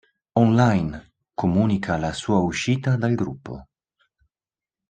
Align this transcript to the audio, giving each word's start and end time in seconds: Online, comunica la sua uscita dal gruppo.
Online, 0.39 1.11
comunica 1.31 1.95
la 1.95 2.11
sua 2.11 2.39
uscita 2.39 2.95
dal 2.95 3.13
gruppo. 3.13 3.67